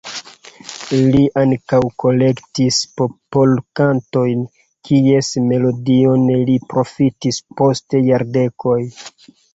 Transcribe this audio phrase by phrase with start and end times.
[1.15, 4.41] Li ankaŭ kolektis popolkantojn,
[4.89, 8.81] kies melodiojn li profitis post jardekoj.